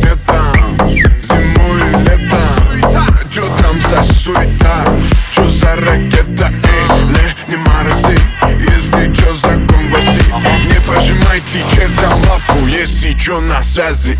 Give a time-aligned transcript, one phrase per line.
[0.00, 3.04] светом Зимой и летом Суета.
[3.30, 4.84] Чё там за суета?
[5.32, 6.52] Чё за ракета?
[6.64, 8.16] Эй, не, не морози.
[8.58, 14.18] Если чё закон гласит Не пожимайте чертям лапу Если чё на связи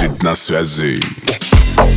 [0.00, 0.98] Бандит на связи.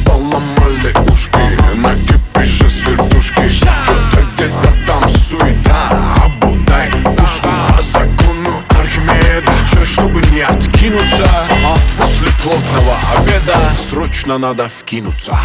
[0.05, 9.53] Поломали ушки На кипише с вертушки Что-то где-то там суета Обудай ушки По закону Архимеда
[9.71, 11.47] Чё, чтобы не откинуться?
[11.97, 13.57] После плотного обеда
[13.89, 15.37] Срочно надо вкинуться